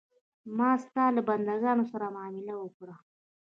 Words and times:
ما 0.57 0.69
ستا 0.83 1.05
له 1.15 1.21
بندګانو 1.29 1.83
سره 1.91 2.05
معامله 2.15 2.53
وکړه. 2.57 2.95